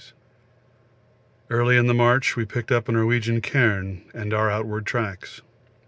[1.51, 5.41] Early in the march we picked up a Norwegian cairn and our outward tracks.